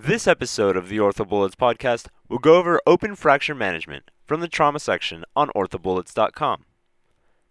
[0.00, 4.78] This episode of the OrthoBullets podcast will go over open fracture management from the trauma
[4.78, 6.64] section on orthobullets.com.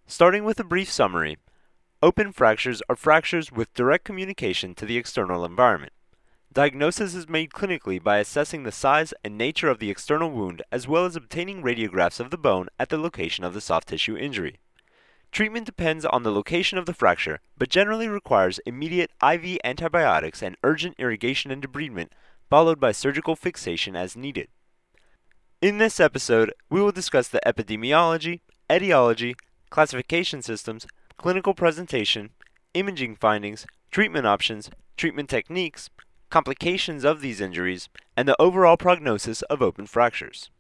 [0.06, 1.38] Starting with a brief summary,
[2.02, 5.92] open fractures are fractures with direct communication to the external environment.
[6.54, 10.88] Diagnosis is made clinically by assessing the size and nature of the external wound as
[10.88, 14.58] well as obtaining radiographs of the bone at the location of the soft tissue injury.
[15.34, 20.56] Treatment depends on the location of the fracture, but generally requires immediate IV antibiotics and
[20.64, 22.08] urgent irrigation and debridement,
[22.50, 24.48] followed by surgical fixation as needed.
[25.62, 28.42] In this episode, we will discuss the epidemiology,
[28.72, 29.36] etiology,
[29.70, 30.86] classification systems,
[31.18, 32.30] clinical presentation,
[32.74, 35.90] imaging findings, treatment options, treatment techniques,
[36.30, 40.52] complications of these injuries, and the overall prognosis of open fractures.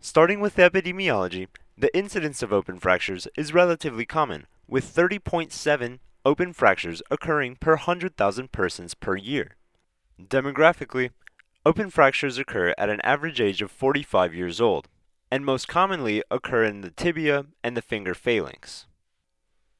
[0.00, 6.52] Starting with the epidemiology, the incidence of open fractures is relatively common, with 30.7 open
[6.52, 9.56] fractures occurring per 100,000 persons per year.
[10.20, 11.10] Demographically,
[11.64, 14.88] open fractures occur at an average age of 45 years old,
[15.30, 18.86] and most commonly occur in the tibia and the finger phalanx.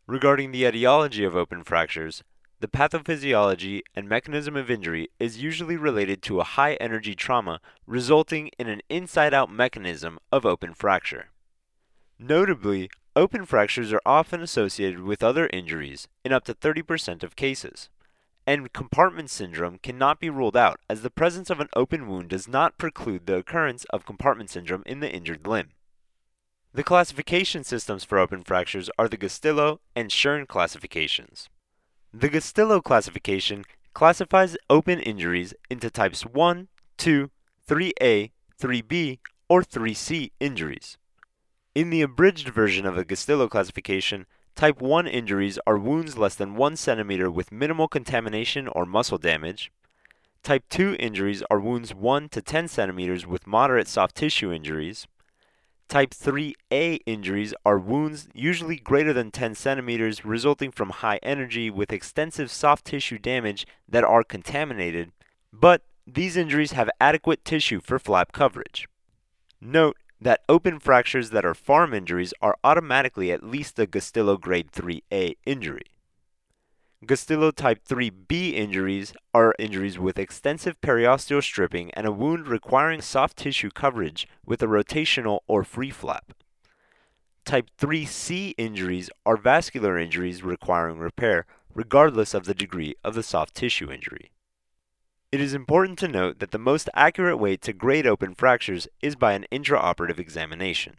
[0.06, 2.22] Regarding the etiology of open fractures,
[2.60, 8.48] the pathophysiology and mechanism of injury is usually related to a high energy trauma resulting
[8.58, 11.30] in an inside out mechanism of open fracture.
[12.18, 17.91] Notably, open fractures are often associated with other injuries in up to 30% of cases.
[18.48, 22.48] And compartment syndrome cannot be ruled out as the presence of an open wound does
[22.48, 25.72] not preclude the occurrence of compartment syndrome in the injured limb.
[26.72, 31.50] The classification systems for open fractures are the Gustilo and Tscherne classifications.
[32.14, 37.30] The Gustilo classification classifies open injuries into types 1, 2,
[37.69, 39.19] 3A, 3B,
[39.50, 40.96] or 3C injuries.
[41.74, 44.24] In the abridged version of the Gustilo classification,
[44.58, 49.70] type 1 injuries are wounds less than 1 centimeter with minimal contamination or muscle damage.
[50.42, 55.06] Type 2 injuries are wounds 1 to 10 centimeters with moderate soft tissue injuries.
[55.88, 61.92] Type 3A injuries are wounds usually greater than 10 centimeters resulting from high energy with
[61.92, 65.12] extensive soft tissue damage that are contaminated,
[65.52, 68.88] but these injuries have adequate tissue for flap coverage.
[69.60, 74.72] Note that open fractures that are farm injuries are automatically at least a Gustilo grade
[74.72, 75.86] 3A injury.
[77.06, 83.36] Gustilo type 3B injuries are injuries with extensive periosteal stripping and a wound requiring soft
[83.36, 86.32] tissue coverage with a rotational or free flap.
[87.44, 93.54] Type 3C injuries are vascular injuries requiring repair, regardless of the degree of the soft
[93.54, 94.32] tissue injury.
[95.31, 99.15] It is important to note that the most accurate way to grade open fractures is
[99.15, 100.97] by an intraoperative examination.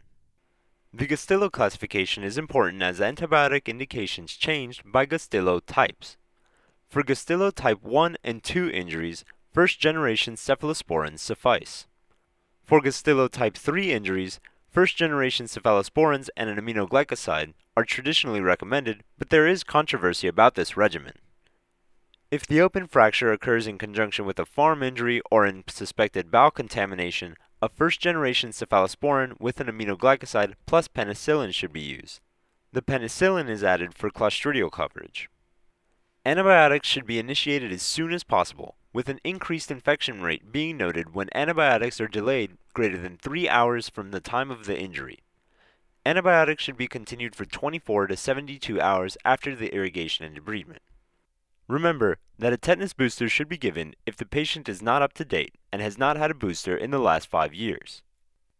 [0.94, 6.16] The Gustilo classification is important as antibiotic indications changed by Gustilo types.
[6.88, 11.88] For Gustilo type 1 and 2 injuries, first generation cephalosporins suffice.
[12.64, 14.38] For Gustilo type 3 injuries,
[14.70, 20.76] first generation cephalosporins and an aminoglycoside are traditionally recommended, but there is controversy about this
[20.76, 21.14] regimen.
[22.30, 26.52] If the open fracture occurs in conjunction with a farm injury or in suspected bowel
[26.52, 32.20] contamination, a first generation cephalosporin with an aminoglycoside plus penicillin should be used.
[32.72, 35.28] The penicillin is added for clostridial coverage.
[36.24, 41.12] Antibiotics should be initiated as soon as possible, with an increased infection rate being noted
[41.12, 45.18] when antibiotics are delayed greater than 3 hours from the time of the injury.
[46.06, 50.78] Antibiotics should be continued for 24 to 72 hours after the irrigation and debridement.
[51.70, 55.24] Remember that a tetanus booster should be given if the patient is not up to
[55.24, 58.02] date and has not had a booster in the last five years.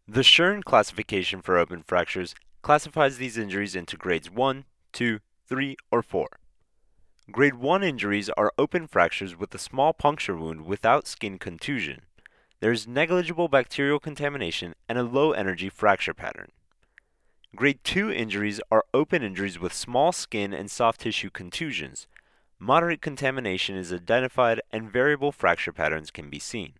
[0.07, 4.63] The Tscherne classification for open fractures classifies these injuries into grades 1,
[4.93, 6.27] 2, 3, or 4.
[7.29, 12.03] Grade 1 injuries are open fractures with a small puncture wound without skin contusion.
[12.61, 16.47] There is negligible bacterial contamination and a low energy fracture pattern.
[17.57, 22.07] Grade 2 injuries are open injuries with small skin and soft tissue contusions,
[22.63, 26.73] moderate contamination is identified and variable fracture patterns can be seen.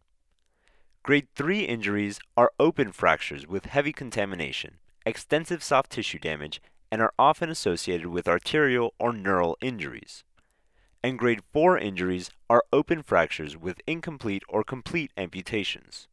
[1.02, 6.62] Grade 3 injuries are open fractures with heavy contamination, extensive soft tissue damage,
[6.92, 10.24] and are often associated with arterial or neural injuries.
[11.04, 16.08] And grade 4 injuries are open fractures with incomplete or complete amputations.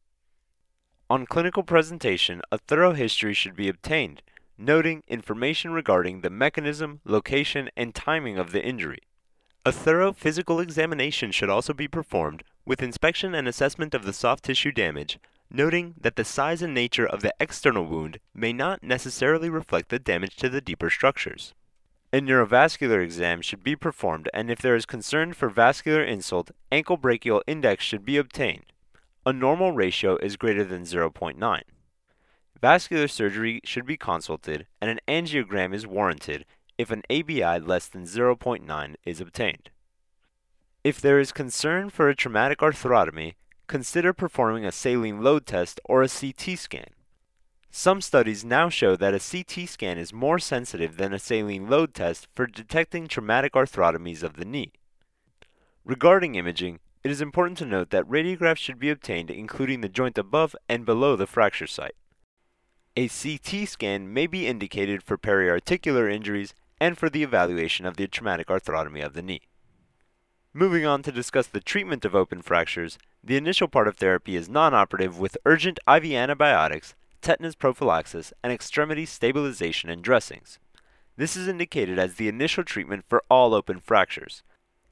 [1.10, 4.22] On clinical presentation, a thorough history should be obtained,
[4.56, 9.00] noting information regarding the mechanism, location, and timing of the injury.
[9.68, 14.44] A thorough physical examination should also be performed with inspection and assessment of the soft
[14.44, 15.18] tissue damage,
[15.50, 19.98] noting that the size and nature of the external wound may not necessarily reflect the
[19.98, 21.52] damage to the deeper structures.
[22.14, 26.96] A neurovascular exam should be performed, and if there is concern for vascular insult, ankle
[26.96, 28.72] brachial index should be obtained.
[29.26, 31.60] A normal ratio is greater than 0.9.
[32.62, 36.46] Vascular surgery should be consulted, and an angiogram is warranted
[36.78, 39.70] if an ABI less than 0.9 is obtained.
[40.84, 43.34] If there is concern for a traumatic arthrotomy,
[43.66, 46.86] consider performing a saline load test or a CT scan.
[47.70, 51.92] Some studies now show that a CT scan is more sensitive than a saline load
[51.92, 54.72] test for detecting traumatic arthrotomies of the knee.
[55.84, 60.16] Regarding imaging, it is important to note that radiographs should be obtained including the joint
[60.16, 61.94] above and below the fracture site.
[62.96, 68.06] A CT scan may be indicated for periarticular injuries and for the evaluation of the
[68.06, 69.42] traumatic arthrotomy of the knee.
[70.54, 74.48] Moving on to discuss the treatment of open fractures, the initial part of therapy is
[74.48, 80.58] non-operative with urgent IV antibiotics, tetanus prophylaxis, and extremity stabilization and dressings.
[81.16, 84.42] This is indicated as the initial treatment for all open fractures.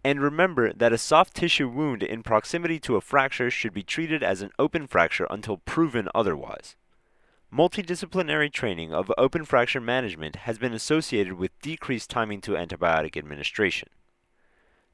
[0.04, 4.22] And remember that a soft tissue wound in proximity to a fracture should be treated
[4.22, 6.76] as an open fracture until proven otherwise.
[7.52, 13.88] Multidisciplinary training of open fracture management has been associated with decreased timing to antibiotic administration.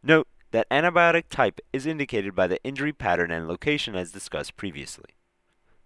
[0.02, 5.10] Note that antibiotic type is indicated by the injury pattern and location as discussed previously.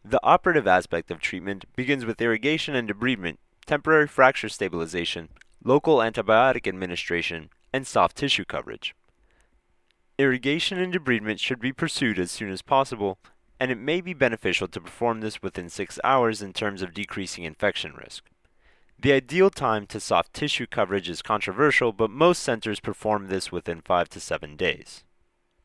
[0.04, 5.28] The operative aspect of treatment begins with irrigation and debridement, temporary fracture stabilization,
[5.62, 8.94] local antibiotic administration, and soft tissue coverage.
[10.18, 13.18] Irrigation and debridement should be pursued as soon as possible,
[13.58, 17.44] and it may be beneficial to perform this within 6 hours in terms of decreasing
[17.44, 18.24] infection risk.
[18.98, 23.82] The ideal time to soft tissue coverage is controversial, but most centers perform this within
[23.82, 25.04] 5 to 7 days.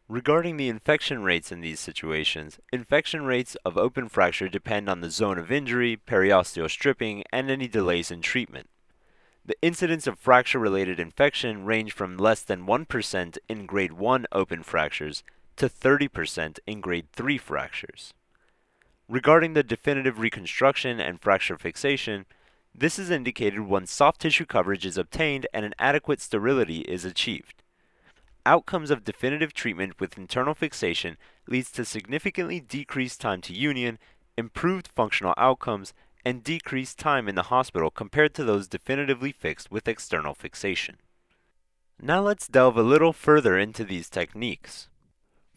[0.10, 5.10] Regarding the infection rates in these situations, infection rates of open fracture depend on the
[5.10, 8.70] zone of injury, periosteal stripping, and any delays in treatment.
[9.46, 14.64] The incidence of fracture related infection range from less than 1% in grade 1 open
[14.64, 15.24] fractures
[15.57, 18.13] to 30% in grade 3 fractures.
[19.07, 22.25] Regarding the definitive reconstruction and fracture fixation,
[22.74, 27.62] this is indicated when soft tissue coverage is obtained and an adequate sterility is achieved.
[28.45, 31.18] Outcomes of definitive treatment with internal fixation
[31.48, 34.00] leads to significantly decreased time to union,
[34.38, 35.94] improved functional outcomes,
[36.24, 40.98] and decreased time in the hospital compared to those definitively fixed with external fixation.
[42.01, 44.88] Now let's delve a little further into these techniques.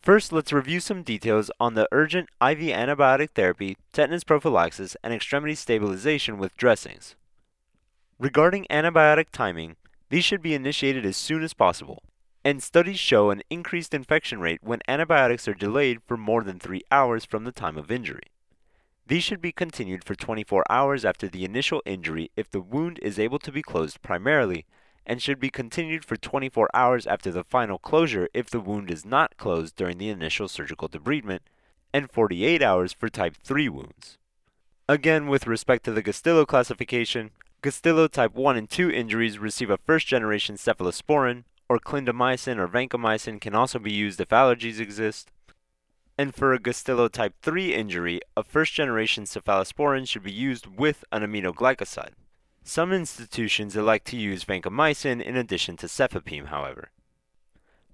[0.04, 5.54] First, let's review some details on the urgent IV antibiotic therapy, tetanus prophylaxis, and extremity
[5.54, 7.16] stabilization with dressings.
[8.18, 9.76] Regarding antibiotic timing,
[10.10, 12.02] these should be initiated as soon as possible,
[12.44, 16.82] and studies show an increased infection rate when antibiotics are delayed for more than 3
[16.90, 18.24] hours from the time of injury.
[19.06, 23.18] These should be continued for 24 hours after the initial injury if the wound is
[23.18, 24.66] able to be closed primarily
[25.06, 29.04] and should be continued for 24 hours after the final closure if the wound is
[29.04, 31.40] not closed during the initial surgical debridement,
[31.92, 34.18] and 48 hours for type 3 wounds.
[34.88, 37.30] Again, with respect to the Gustilo classification,
[37.62, 43.40] Gustilo type 1 and 2 injuries receive a first generation cephalosporin, or clindamycin or vancomycin
[43.40, 45.30] can also be used if allergies exist.
[46.18, 51.04] And for a Gustilo type 3 injury, a first generation cephalosporin should be used with
[51.10, 52.12] an aminoglycoside.
[52.66, 56.88] Some institutions elect to use vancomycin in addition to cefepime, however.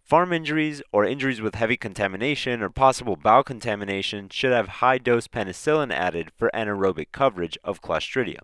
[0.05, 5.27] Farm injuries or injuries with heavy contamination or possible bowel contamination should have high dose
[5.27, 8.39] penicillin added for anaerobic coverage of Clostridia.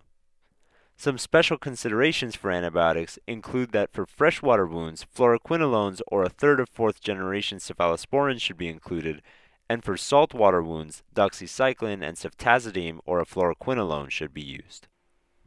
[0.97, 6.65] Some special considerations for antibiotics include that for freshwater wounds, fluoroquinolones or a third or
[6.65, 9.21] fourth generation cephalosporin should be included,
[9.69, 14.87] and for saltwater wounds, doxycycline and ceftazidime or a fluoroquinolone should be used.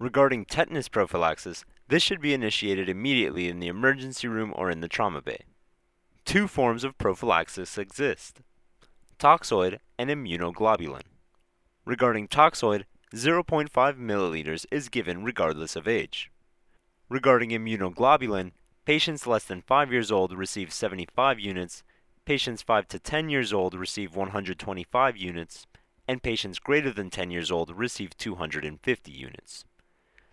[0.00, 4.88] Regarding tetanus prophylaxis, this should be initiated immediately in the emergency room or in the
[4.88, 5.40] trauma bay.
[6.24, 8.40] Two forms of prophylaxis exist
[9.18, 11.02] toxoid and immunoglobulin.
[11.84, 16.30] Regarding toxoid, 0.5 milliliters is given regardless of age.
[17.10, 18.52] Regarding immunoglobulin,
[18.86, 21.82] patients less than 5 years old receive 75 units,
[22.24, 25.66] patients 5 to 10 years old receive 125 units,
[26.08, 29.66] and patients greater than 10 years old receive 250 units.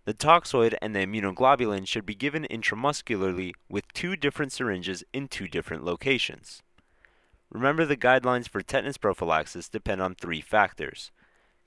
[0.08, 5.50] The toxoid and the immunoglobulin should be given intramuscularly with two different syringes in two
[5.50, 6.64] different locations.
[7.50, 11.12] Remember the guidelines for tetanus prophylaxis depend on three factors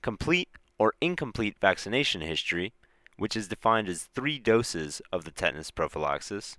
[0.01, 2.73] complete or incomplete vaccination history,
[3.15, 6.57] which is defined as three doses of the tetanus prophylaxis,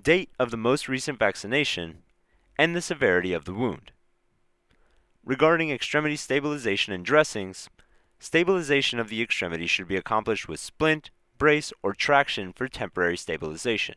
[0.00, 2.04] date of the most recent vaccination,
[2.56, 3.90] and the severity of the wound.
[5.24, 7.68] Regarding extremity stabilization and dressings,
[8.24, 13.96] Stabilization of the extremity should be accomplished with splint, brace, or traction for temporary stabilization.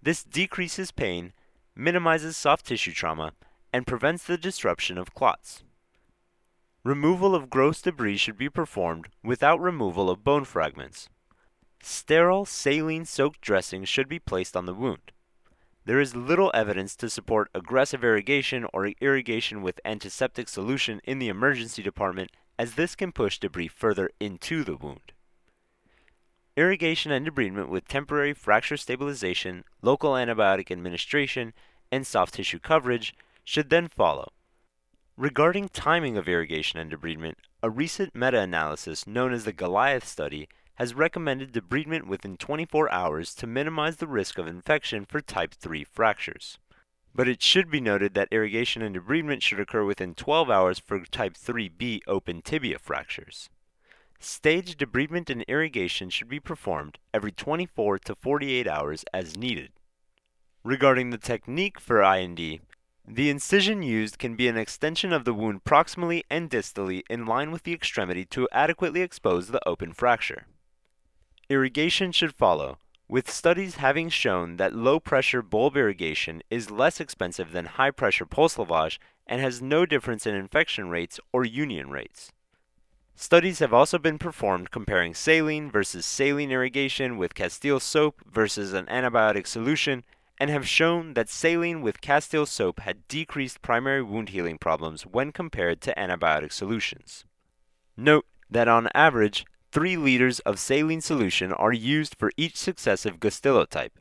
[0.00, 1.32] This decreases pain,
[1.74, 3.32] minimizes soft tissue trauma,
[3.72, 5.64] and prevents the disruption of clots.
[6.84, 11.08] Removal of gross debris should be performed without removal of bone fragments.
[11.82, 15.10] Sterile saline soaked dressing should be placed on the wound.
[15.84, 21.28] There is little evidence to support aggressive irrigation or irrigation with antiseptic solution in the
[21.28, 25.12] emergency department as this can push debris further into the wound.
[26.56, 31.52] Irrigation and debridement with temporary fracture stabilization, local antibiotic administration,
[31.92, 34.32] and soft tissue coverage should then follow.
[35.16, 40.48] Regarding timing of irrigation and debridement, a recent meta analysis known as the Goliath study
[40.74, 45.84] has recommended debridement within 24 hours to minimize the risk of infection for type 3
[45.84, 46.58] fractures.
[47.14, 51.04] But it should be noted that irrigation and debridement should occur within 12 hours for
[51.04, 53.50] type 3B open tibia fractures.
[54.20, 59.70] Staged debridement and irrigation should be performed every 24 to 48 hours as needed.
[60.64, 62.60] Regarding the technique for IND,
[63.06, 67.50] the incision used can be an extension of the wound proximally and distally in line
[67.50, 70.46] with the extremity to adequately expose the open fracture.
[71.48, 77.52] Irrigation should follow, with studies having shown that low pressure bulb irrigation is less expensive
[77.52, 82.32] than high pressure pulse lavage and has no difference in infection rates or union rates.
[83.14, 88.86] Studies have also been performed comparing saline versus saline irrigation with Castile soap versus an
[88.86, 90.04] antibiotic solution
[90.38, 95.32] and have shown that saline with Castile soap had decreased primary wound healing problems when
[95.32, 97.24] compared to antibiotic solutions.
[97.96, 103.68] Note that on average, 3 liters of saline solution are used for each successive Gustilo
[103.68, 103.98] type.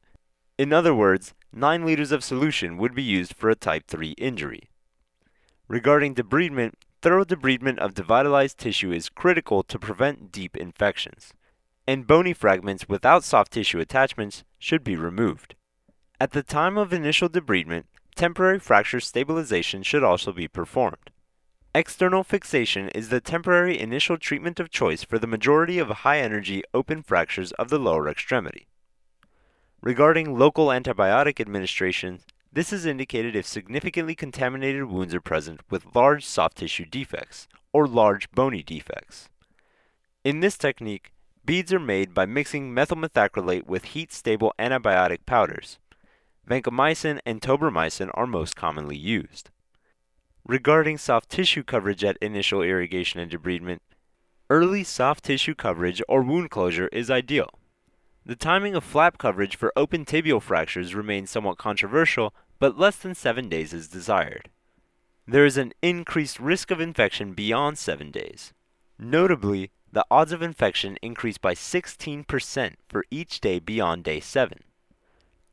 [0.58, 4.70] In other words, 9 liters of solution would be used for a type 3 injury.
[5.68, 11.34] Regarding debridement, thorough debridement of devitalized tissue is critical to prevent deep infections,
[11.86, 15.56] and bony fragments without soft tissue attachments should be removed.
[16.20, 17.84] At the time of initial debridement,
[18.16, 21.12] temporary fracture stabilization should also be performed.
[21.78, 26.64] External fixation is the temporary initial treatment of choice for the majority of high energy
[26.74, 28.66] open fractures of the lower extremity.
[29.80, 36.26] Regarding local antibiotic administration, this is indicated if significantly contaminated wounds are present with large
[36.26, 39.30] soft tissue defects or large bony defects.
[40.24, 41.14] In this technique,
[41.46, 45.78] beads are made by mixing methyl methacrylate with heat stable antibiotic powders.
[46.50, 49.52] Vancomycin and tobramycin are most commonly used.
[50.48, 53.80] Regarding soft tissue coverage at initial irrigation and debridement,
[54.50, 57.50] early soft tissue coverage or wound closure is ideal.
[58.26, 63.14] The timing of flap coverage for open tibial fractures remains somewhat controversial, but less than
[63.14, 64.50] 7 days is desired.
[65.28, 68.54] There is an increased risk of infection beyond 7 days.
[68.98, 74.60] Notably, the odds of infection increase by 16% for each day beyond day 7.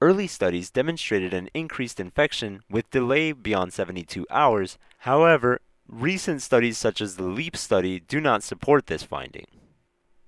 [0.04, 4.76] Early studies demonstrated an increased infection with delay beyond 72 hours.
[4.98, 9.46] However, recent studies such as the LEAP study do not support this finding.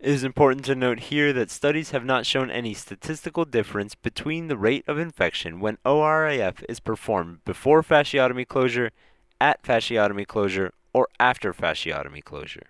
[0.00, 4.49] It is important to note here that studies have not shown any statistical difference between
[4.49, 8.92] the rate of infection when ORIF is performed before fasciotomy closure,
[9.42, 12.68] at fasciotomy closure, or after fasciotomy closure.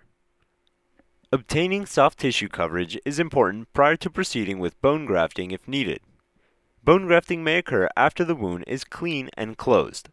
[1.31, 6.01] Obtaining soft tissue coverage is important prior to proceeding with bone grafting if needed.
[6.87, 10.07] Bone grafting may occur after the wound is clean and closed.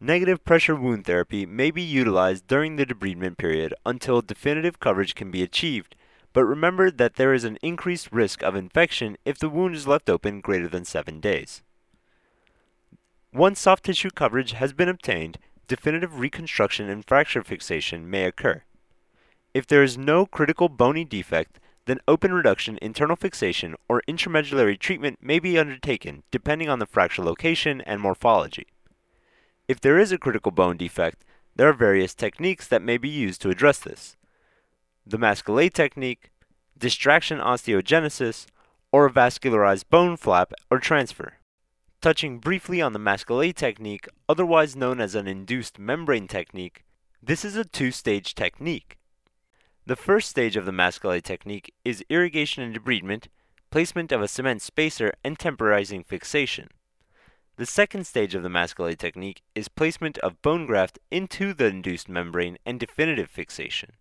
[0.00, 5.30] Negative pressure wound therapy may be utilized during the debridement period until definitive coverage can
[5.30, 5.94] be achieved,
[6.32, 10.08] but remember that there is an increased risk of infection if the wound is left
[10.08, 11.60] open greater than 7 days.
[13.34, 15.36] Once soft tissue coverage has been obtained,
[15.68, 18.62] definitive reconstruction and fracture fixation may occur.
[19.52, 25.18] If there is no critical bony defect, then open reduction, internal fixation, or intramedullary treatment
[25.22, 28.66] may be undertaken depending on the fracture location and morphology.
[29.68, 31.24] If there is a critical bone defect,
[31.56, 34.16] there are various techniques that may be used to address this.
[35.06, 36.30] The Masquelet technique,
[36.76, 38.46] distraction osteogenesis,
[38.92, 41.34] or a vascularized bone flap or transfer.
[42.00, 46.84] Touching briefly on the Masquelet technique, otherwise known as an induced membrane technique,
[47.22, 48.98] this is a two stage technique.
[49.86, 53.28] The first stage of the Masquelet technique is irrigation and debridement,
[53.70, 56.70] placement of a cement spacer, and temporizing fixation.
[57.56, 62.08] The second stage of the Masquelet technique is placement of bone graft into the induced
[62.08, 63.92] membrane and definitive fixation.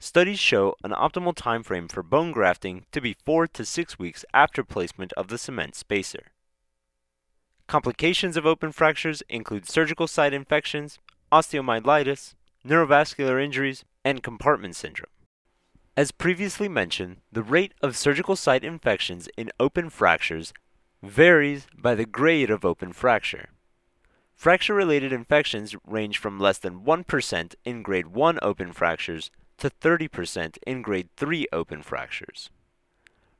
[0.00, 4.24] Studies show an optimal time frame for bone grafting to be 4 to 6 weeks
[4.34, 6.32] after placement of the cement spacer.
[7.68, 10.98] Complications of open fractures include surgical site infections,
[11.30, 12.34] osteomyelitis,
[12.66, 15.10] neurovascular injuries, and compartment syndrome.
[15.96, 20.52] As previously mentioned, the rate of surgical site infections in open fractures
[21.02, 23.48] varies by the grade of open fracture.
[24.34, 30.58] Fracture related infections range from less than 1% in grade 1 open fractures to 30%
[30.66, 32.50] in grade 3 open fractures.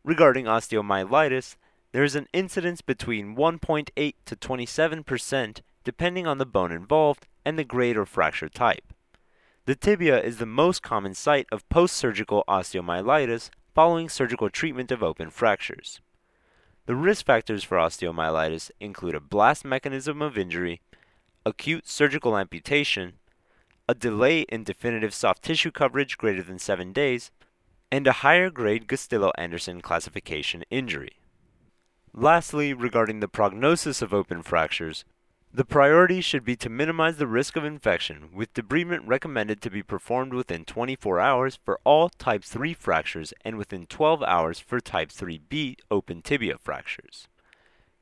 [0.03, 1.57] Regarding osteomyelitis,
[1.93, 7.65] there is an incidence between 1.8 to 27% depending on the bone involved and the
[7.65, 8.93] grade or fracture type.
[9.67, 15.03] The tibia is the most common site of post surgical osteomyelitis following surgical treatment of
[15.03, 16.01] open fractures.
[16.87, 20.83] The risk factors for osteomyelitis include a blast mechanism of injury,
[21.45, 23.15] acute surgical amputation,
[23.89, 27.33] a delay in definitive soft tissue coverage greater than 7 days,
[27.91, 31.19] and a higher grade Gustilo Anderson classification injury.
[32.15, 35.05] Lastly, regarding the prognosis of open fractures,
[35.57, 39.83] the priority should be to minimize the risk of infection, with debridement recommended to be
[39.83, 45.09] performed within 24 hours for all type 3 fractures and within 12 hours for type
[45.09, 47.27] 3B open tibia fractures.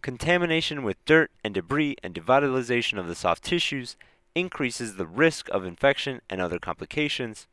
[0.02, 3.94] Contamination with dirt and debris and devitalization of the soft tissues
[4.34, 7.46] increases the risk of infection and other complications.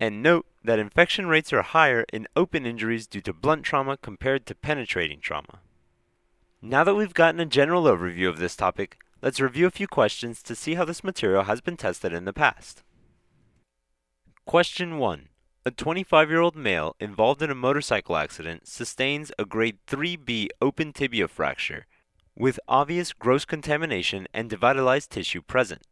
[0.00, 4.46] And note that infection rates are higher in open injuries due to blunt trauma compared
[4.46, 5.58] to penetrating trauma.
[6.62, 10.42] Now that we've gotten a general overview of this topic, Let's review a few questions
[10.42, 12.82] to see how this material has been tested in the past.
[14.46, 15.28] Question 1.
[15.64, 20.92] A 25 year old male involved in a motorcycle accident sustains a grade 3B open
[20.92, 21.86] tibia fracture
[22.36, 25.82] with obvious gross contamination and devitalized tissue present.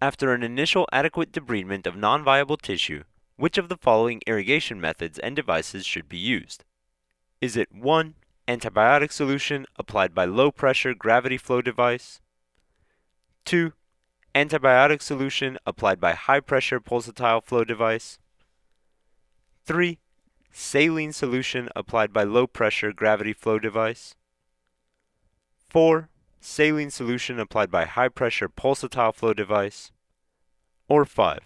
[0.00, 3.02] After an initial adequate debridement of non viable tissue,
[3.36, 6.64] which of the following irrigation methods and devices should be used?
[7.42, 8.14] Is it 1
[8.48, 12.20] antibiotic solution applied by low pressure gravity flow device.
[13.44, 13.72] 2.
[14.34, 18.18] Antibiotic solution applied by high pressure pulsatile flow device.
[19.64, 19.98] 3.
[20.50, 24.16] Saline solution applied by low pressure gravity flow device.
[25.68, 26.08] 4.
[26.40, 29.92] Saline solution applied by high pressure pulsatile flow device.
[30.88, 31.38] Or 5.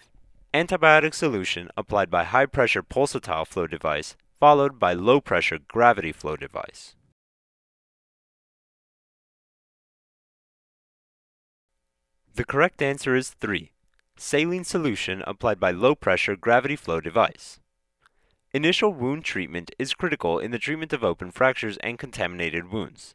[0.55, 6.37] Antibiotic solution applied by high pressure pulsatile flow device followed by low pressure gravity flow
[6.37, 6.95] device.
[12.35, 13.73] The correct answer is 3.
[14.19, 17.61] Saline solution applied by low pressure gravity flow device.
[18.53, 23.15] Initial wound treatment is critical in the treatment of open fractures and contaminated wounds.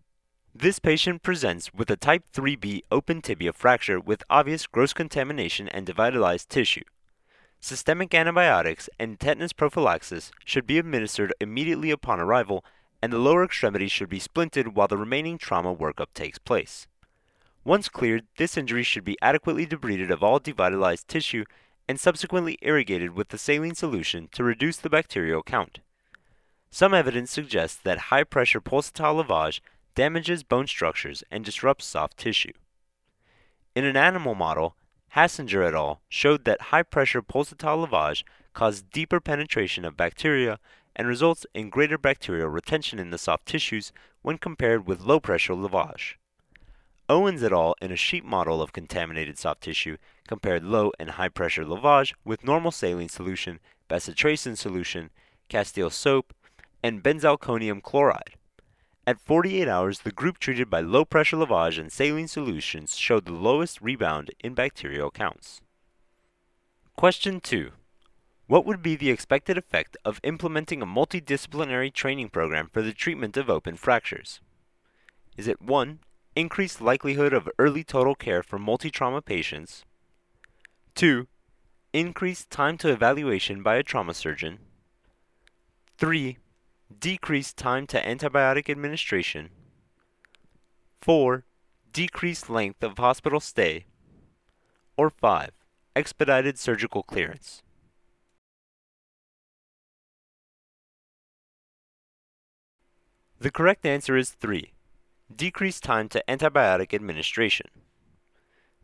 [0.54, 5.88] This patient presents with a type 3B open tibia fracture with obvious gross contamination and
[5.88, 6.84] devitalized tissue.
[7.64, 12.66] Systemic antibiotics and tetanus prophylaxis should be administered immediately upon arrival,
[13.04, 16.88] and the lower extremity should be splinted while the remaining trauma workup takes place.
[17.64, 21.46] Once cleared, this injury should be adequately debrided of all devitalized tissue
[21.88, 25.80] and subsequently irrigated with the saline solution to reduce the bacterial count.
[26.72, 29.60] Some evidence suggests that high pressure pulsatile lavage
[29.94, 32.54] damages bone structures and disrupts soft tissue.
[33.76, 34.76] In an animal model,
[35.16, 36.02] Hassinger et al.
[36.08, 40.58] showed that high pressure pulsatile lavage caused deeper penetration of bacteria
[40.96, 45.54] and results in greater bacterial retention in the soft tissues when compared with low pressure
[45.54, 46.16] lavage.
[47.10, 47.76] Owens et al.
[47.82, 49.98] in a sheep model of contaminated soft tissue
[50.28, 55.10] compared low and high pressure lavage with normal saline solution, bacitracin solution,
[55.50, 56.34] castile soap,
[56.82, 58.36] and benzalkonium chloride.
[59.08, 63.34] At 48 hours, the group treated by low pressure lavage and saline solutions showed the
[63.34, 65.60] lowest rebound in bacterial counts.
[66.96, 67.72] Question 2.
[68.46, 73.38] What would be the expected effect of implementing a multidisciplinary training program for the treatment
[73.38, 74.40] of open fractures?
[75.36, 76.00] Is it 1.
[76.36, 79.84] Increased likelihood of early total care for multi trauma patients?
[80.94, 81.28] 2.
[81.94, 84.60] Increased time to evaluation by a trauma surgeon?
[85.98, 86.38] 3
[87.00, 89.50] decreased time to antibiotic administration.
[91.02, 91.46] 4.
[91.94, 93.86] Decreased length of hospital stay.
[94.98, 95.52] Or 5.
[95.96, 97.64] Expedited surgical clearance.
[103.40, 104.72] The correct answer is 3.
[105.36, 107.68] Decreased time to antibiotic administration.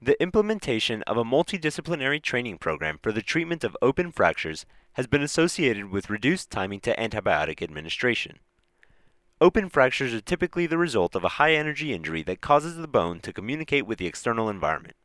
[0.01, 4.65] The implementation of a multidisciplinary training program for the treatment of open fractures
[4.97, 8.39] has been associated with reduced timing to antibiotic administration.
[9.39, 13.19] Open fractures are typically the result of a high energy injury that causes the bone
[13.19, 14.95] to communicate with the external environment.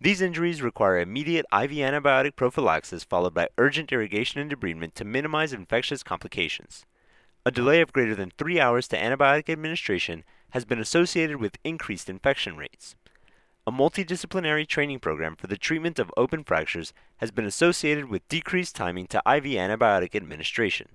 [0.00, 5.52] These injuries require immediate IV antibiotic prophylaxis followed by urgent irrigation and debridement to minimize
[5.52, 6.86] infectious complications.
[7.44, 12.08] A delay of greater than three hours to antibiotic administration has been associated with increased
[12.08, 12.96] infection rates.
[13.68, 18.74] A multidisciplinary training program for the treatment of open fractures has been associated with decreased
[18.74, 20.88] timing to IV antibiotic administration.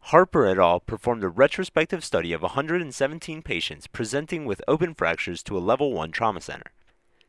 [0.00, 0.80] Harper et al.
[0.80, 6.10] performed a retrospective study of 117 patients presenting with open fractures to a level 1
[6.10, 6.72] trauma center.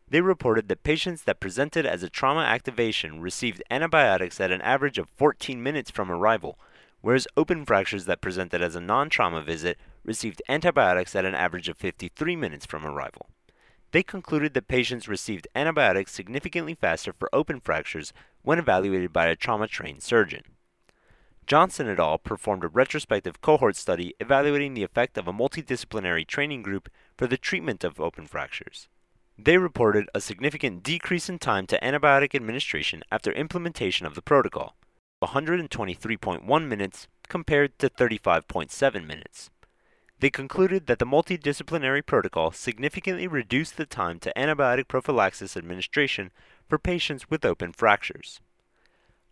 [0.08, 4.98] They reported that patients that presented as a trauma activation received antibiotics at an average
[4.98, 6.58] of 14 minutes from arrival,
[7.02, 11.70] whereas open fractures that presented as a non trauma visit received antibiotics at an average
[11.70, 13.28] of 53 minutes from arrival.
[13.92, 19.36] They concluded that patients received antibiotics significantly faster for open fractures when evaluated by a
[19.36, 20.44] trauma trained surgeon.
[21.48, 22.20] Johnson et al.
[22.20, 27.38] performed a retrospective cohort study evaluating the effect of a multidisciplinary training group for the
[27.38, 28.88] treatment of open fractures.
[29.36, 34.76] They reported a significant decrease in time to antibiotic administration after implementation of the protocol,
[35.24, 39.50] 123.1 minutes compared to 35.7 minutes.
[40.20, 46.32] They concluded that the multidisciplinary protocol significantly reduced the time to antibiotic prophylaxis administration
[46.68, 48.42] for patients with open fractures.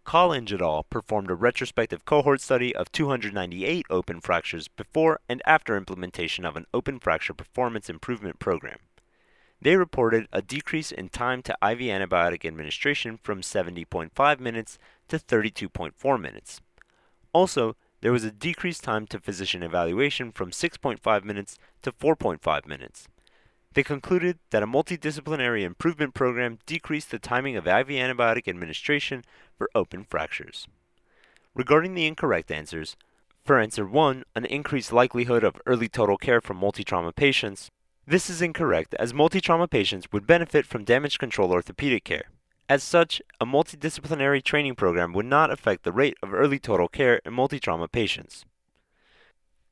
[0.06, 0.84] Collins et al.
[0.84, 6.65] performed a retrospective cohort study of 298 open fractures before and after implementation of an
[6.73, 8.80] open fracture performance improvement program.
[9.62, 16.21] They reported a decrease in time to IV antibiotic administration from 70.5 minutes to 32.4
[16.21, 16.62] minutes.
[17.34, 23.07] Also, there was a decreased time to physician evaluation from 6.5 minutes to 4.5 minutes.
[23.73, 29.23] They concluded that a multidisciplinary improvement program decreased the timing of IV antibiotic administration
[29.57, 30.67] for open fractures.
[31.53, 32.95] Regarding the incorrect answers,
[33.43, 37.69] for answer 1, an increased likelihood of early total care for multi-trauma patients,
[38.05, 42.25] this is incorrect as multi-trauma patients would benefit from damage control orthopedic care.
[42.69, 47.21] As such, a multidisciplinary training program would not affect the rate of early total care
[47.25, 48.43] in multi-trauma patients.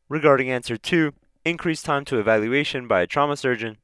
[0.08, 3.78] Regarding answer 2, increased time to evaluation by a trauma surgeon,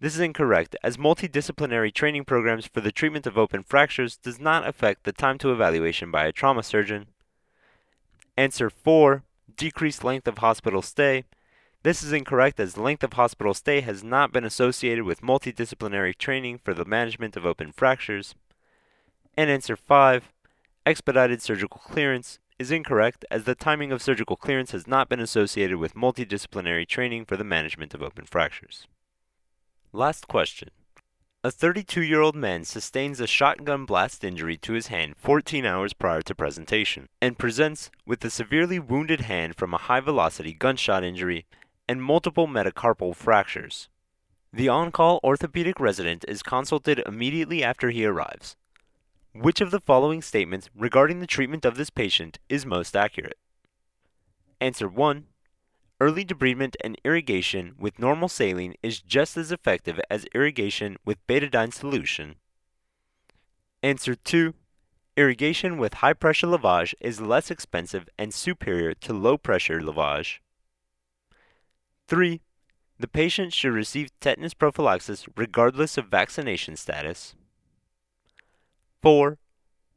[0.00, 4.66] this is incorrect as multidisciplinary training programs for the treatment of open fractures does not
[4.66, 7.06] affect the time to evaluation by a trauma surgeon.
[8.36, 9.22] Answer 4,
[9.56, 11.24] decreased length of hospital stay,
[11.82, 16.58] this is incorrect as length of hospital stay has not been associated with multidisciplinary training
[16.58, 18.34] for the management of open fractures.
[19.36, 20.32] And answer 5,
[20.86, 25.76] expedited surgical clearance, is incorrect as the timing of surgical clearance has not been associated
[25.78, 28.86] with multidisciplinary training for the management of open fractures.
[29.92, 30.70] Last question.
[31.42, 35.92] A 32 year old man sustains a shotgun blast injury to his hand 14 hours
[35.92, 41.04] prior to presentation and presents with a severely wounded hand from a high velocity gunshot
[41.04, 41.44] injury
[41.86, 43.90] and multiple metacarpal fractures.
[44.52, 48.56] The on call orthopedic resident is consulted immediately after he arrives.
[49.34, 53.36] Which of the following statements regarding the treatment of this patient is most accurate?
[54.60, 55.24] Answer 1.
[56.00, 61.74] Early debridement and irrigation with normal saline is just as effective as irrigation with betadine
[61.74, 62.36] solution.
[63.82, 64.54] Answer 2.
[65.16, 70.38] Irrigation with high pressure lavage is less expensive and superior to low pressure lavage.
[72.06, 72.40] 3.
[73.00, 77.34] The patient should receive tetanus prophylaxis regardless of vaccination status.
[79.04, 79.36] 4.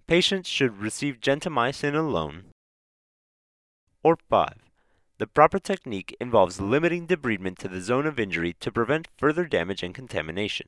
[0.06, 2.48] Patients should receive gentamicin alone.
[4.04, 4.50] Or 5.
[5.18, 9.82] The proper technique involves limiting debridement to the zone of injury to prevent further damage
[9.82, 10.68] and contamination.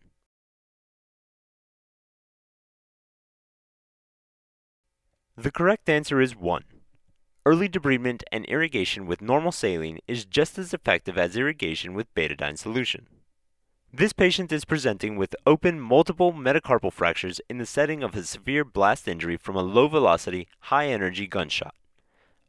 [5.35, 6.63] The correct answer is 1.
[7.45, 12.57] Early debridement and irrigation with normal saline is just as effective as irrigation with betadine
[12.57, 13.18] solution.
[13.91, 18.63] This patient is presenting with open multiple metacarpal fractures in the setting of a severe
[18.63, 21.73] blast injury from a low velocity, high energy gunshot.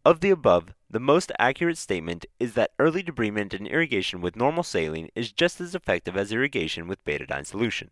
[0.04, 4.62] Of the above, the most accurate statement is that early debridement and irrigation with normal
[4.62, 7.90] saline is just as effective as irrigation with betadine solution.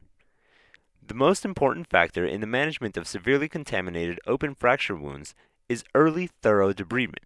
[1.07, 5.35] The most important factor in the management of severely contaminated open fracture wounds
[5.71, 7.25] is early thorough debridement.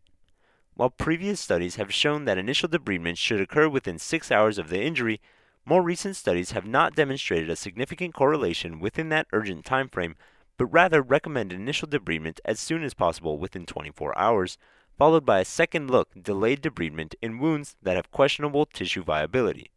[0.75, 4.81] While previous studies have shown that initial debridement should occur within six hours of the
[4.81, 5.21] injury,
[5.65, 10.17] more recent studies have not demonstrated a significant correlation within that urgent time frame,
[10.59, 14.59] but rather recommend initial debridement as soon as possible within 24 hours,
[14.99, 19.71] followed by a second look delayed debridement in wounds that have questionable tissue viability.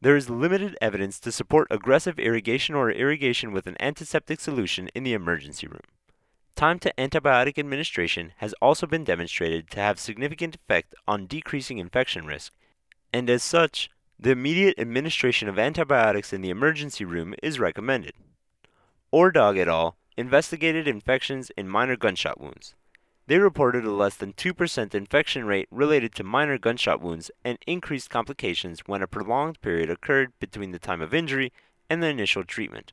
[0.00, 5.04] There is limited evidence to support aggressive irrigation or irrigation with an antiseptic solution in
[5.04, 5.80] the emergency room.
[6.54, 12.26] Time to antibiotic administration has also been demonstrated to have significant effect on decreasing infection
[12.26, 12.52] risk,
[13.12, 18.14] and as such, the immediate administration of antibiotics in the emergency room is recommended.
[19.12, 19.96] Ordog et al.
[20.16, 22.74] investigated infections in minor gunshot wounds.
[23.26, 28.08] They reported a less than 2% infection rate related to minor gunshot wounds and increased
[28.08, 31.52] complications when a prolonged period occurred between the time of injury
[31.90, 32.92] and the initial treatment.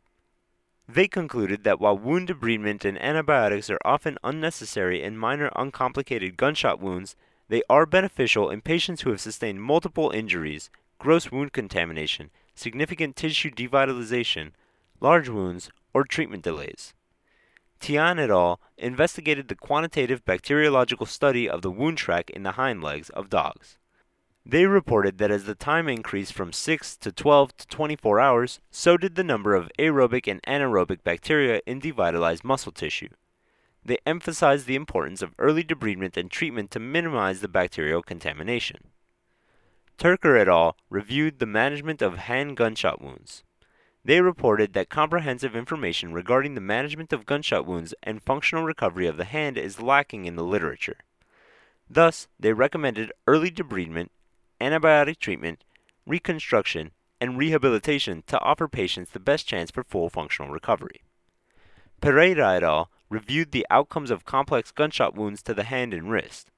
[0.90, 6.82] They concluded that while wound debridement and antibiotics are often unnecessary in minor uncomplicated gunshot
[6.82, 7.16] wounds,
[7.48, 13.52] they are beneficial in patients who have sustained multiple injuries, gross wound contamination, significant tissue
[13.52, 14.52] devitalization,
[15.00, 16.94] large wounds, or treatment delays.
[17.80, 18.62] Tian et al.
[18.78, 23.78] investigated the quantitative bacteriological study of the wound track in the hind legs of dogs.
[24.46, 28.98] They reported that as the time increased from 6 to 12 to 24 hours, so
[28.98, 33.10] did the number of aerobic and anaerobic bacteria in devitalized muscle tissue.
[33.86, 38.93] They emphasized the importance of early debridement and treatment to minimize the bacterial contamination.
[39.98, 40.76] Turker et al.
[40.90, 43.44] reviewed the management of hand gunshot wounds.
[44.06, 49.18] They reported that comprehensive information regarding the management of gunshot wounds and functional recovery of
[49.18, 50.98] the hand is lacking in the literature.
[51.90, 54.10] Thus, they recommended early debridement,
[54.60, 55.64] antibiotic treatment,
[56.06, 61.04] reconstruction, and rehabilitation to offer patients the best chance for full functional recovery.
[62.02, 62.90] Pereira et al.
[63.10, 66.50] reviewed the outcomes of complex gunshot wounds to the hand and wrist.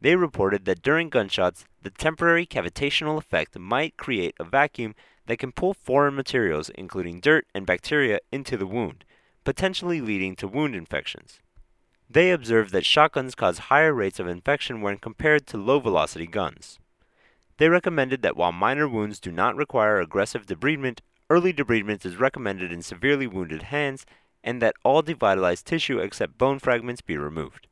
[0.00, 4.94] They reported that during gunshots, the temporary cavitational effect might create a vacuum
[5.26, 9.04] that can pull foreign materials, including dirt and bacteria, into the wound,
[9.44, 11.40] potentially leading to wound infections.
[12.08, 16.78] They observed that shotguns cause higher rates of infection when compared to low velocity guns.
[17.58, 22.72] They recommended that while minor wounds do not require aggressive debridement, early debridement is recommended
[22.72, 24.06] in severely wounded hands
[24.42, 27.68] and that all devitalized tissue except bone fragments be removed.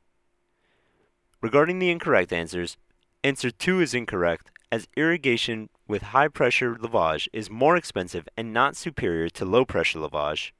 [1.40, 2.77] Regarding the incorrect answers,
[3.22, 8.74] answer 2 is incorrect as irrigation with high pressure lavage is more expensive and not
[8.74, 10.51] superior to low pressure lavage.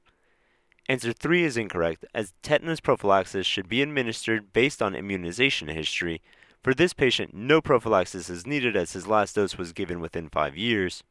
[0.87, 6.21] Answer 3 is incorrect, as tetanus prophylaxis should be administered based on immunization history.
[6.63, 10.55] For this patient, no prophylaxis is needed as his last dose was given within 5
[10.55, 11.03] years.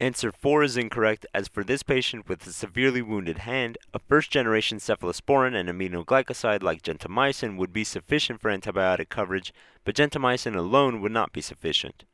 [0.00, 4.30] Answer 4 is incorrect, as for this patient with a severely wounded hand, a first
[4.30, 11.00] generation cephalosporin and aminoglycoside like gentamicin would be sufficient for antibiotic coverage, but gentamicin alone
[11.00, 12.04] would not be sufficient.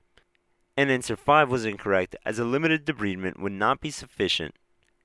[0.78, 4.54] And answer 5 was incorrect, as a limited debridement would not be sufficient,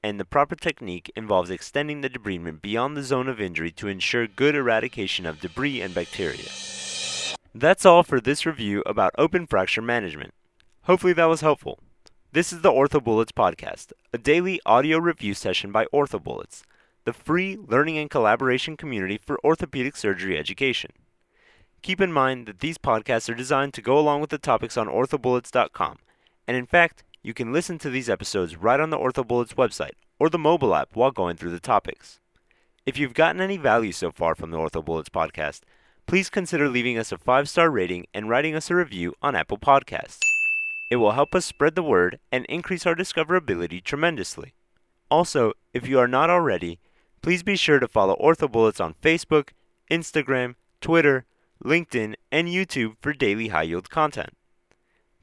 [0.01, 4.25] and the proper technique involves extending the debridement beyond the zone of injury to ensure
[4.25, 6.47] good eradication of debris and bacteria.
[7.53, 10.33] That's all for this review about open fracture management.
[10.83, 11.79] Hopefully that was helpful.
[12.31, 16.61] This is the OrthoBullets podcast, a daily audio review session by OrthoBullets,
[17.03, 20.91] the free learning and collaboration community for orthopedic surgery education.
[21.81, 24.85] Keep in mind that these podcasts are designed to go along with the topics on
[24.85, 25.97] orthobullets.com,
[26.47, 30.29] and in fact, you can listen to these episodes right on the OrthoBullets website or
[30.29, 32.19] the mobile app while going through the topics.
[32.85, 35.61] If you've gotten any value so far from the OrthoBullets podcast,
[36.05, 39.57] please consider leaving us a five star rating and writing us a review on Apple
[39.57, 40.19] Podcasts.
[40.89, 44.53] It will help us spread the word and increase our discoverability tremendously.
[45.11, 46.79] Also, if you are not already,
[47.21, 49.49] please be sure to follow OrthoBullets on Facebook,
[49.91, 51.25] Instagram, Twitter,
[51.63, 54.31] LinkedIn, and YouTube for daily high yield content.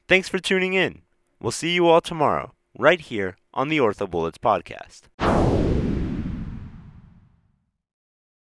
[0.07, 1.01] Thanks for tuning in.
[1.41, 5.56] We'll see you all tomorrow, right here on the OrthoBullets podcast.